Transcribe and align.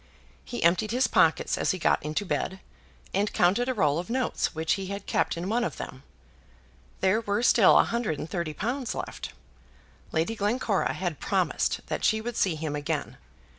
He 0.43 0.63
emptied 0.63 0.89
his 0.89 1.05
pockets 1.05 1.59
as 1.59 1.69
he 1.69 1.77
got 1.77 2.01
into 2.01 2.25
bed, 2.25 2.59
and 3.13 3.31
counted 3.31 3.69
a 3.69 3.73
roll 3.75 3.99
of 3.99 4.09
notes 4.09 4.55
which 4.55 4.73
he 4.73 4.87
had 4.87 5.05
kept 5.05 5.37
in 5.37 5.47
one 5.47 5.63
of 5.63 5.77
them. 5.77 6.01
There 7.01 7.21
were 7.21 7.43
still 7.43 7.77
a 7.77 7.83
hundred 7.83 8.17
and 8.17 8.27
thirty 8.27 8.55
pounds 8.55 8.95
left. 8.95 9.33
Lady 10.11 10.35
Glencora 10.35 10.93
had 10.93 11.19
promised 11.19 11.81
that 11.85 12.03
she 12.03 12.19
would 12.19 12.35
see 12.35 12.55
him 12.55 12.75
again. 12.75 13.17